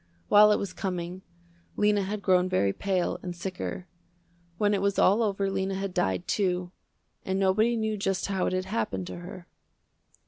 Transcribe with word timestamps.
While 0.29 0.51
it 0.51 0.57
was 0.57 0.73
coming, 0.73 1.21
Lena 1.77 2.01
had 2.01 2.23
grown 2.23 2.49
very 2.49 2.73
pale 2.73 3.19
and 3.21 3.35
sicker. 3.35 3.85
When 4.57 4.73
it 4.73 4.81
was 4.81 4.97
all 4.97 5.21
over 5.21 5.47
Lena 5.51 5.75
had 5.75 5.93
died, 5.93 6.27
too, 6.27 6.71
and 7.23 7.37
nobody 7.39 7.77
knew 7.77 7.97
just 7.97 8.25
how 8.25 8.47
it 8.47 8.53
had 8.53 8.65
happened 8.65 9.05
to 9.05 9.17
her. 9.19 9.45